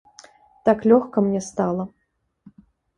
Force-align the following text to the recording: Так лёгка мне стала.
Так 0.65 0.79
лёгка 0.89 1.17
мне 1.27 1.41
стала. 1.51 1.87